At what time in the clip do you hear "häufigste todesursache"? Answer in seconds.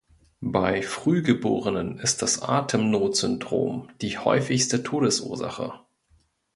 4.17-5.79